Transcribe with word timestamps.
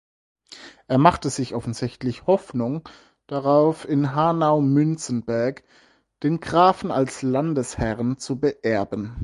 Er 0.87 0.97
machte 0.97 1.29
sich 1.29 1.53
offensichtlich 1.53 2.25
Hoffnung 2.25 2.89
darauf, 3.27 3.87
in 3.87 4.15
Hanau-Münzenberg 4.15 5.63
den 6.23 6.39
Grafen 6.39 6.89
als 6.89 7.21
Landesherren 7.21 8.17
zu 8.17 8.39
beerben. 8.39 9.17